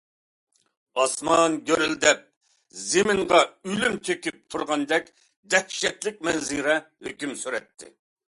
ئاسمان 1.01 1.57
گۈرۈلدەپ، 1.67 2.23
زېمىنغا 2.85 3.43
ئۆلۈم 3.69 3.99
تۆكۈپ 4.09 4.41
تۇرغاندەك 4.55 5.13
دەھشەتلىك 5.55 6.19
مەنزىرە 6.29 6.79
ھۆكۈم 7.09 7.37
سۈرەتتى. 7.45 7.93